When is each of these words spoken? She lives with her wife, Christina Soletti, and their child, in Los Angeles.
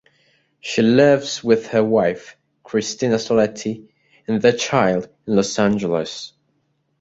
She 0.61 0.81
lives 0.81 1.43
with 1.43 1.67
her 1.67 1.83
wife, 1.83 2.35
Christina 2.63 3.17
Soletti, 3.19 3.87
and 4.27 4.41
their 4.41 4.51
child, 4.53 5.07
in 5.27 5.35
Los 5.35 5.59
Angeles. 5.59 6.33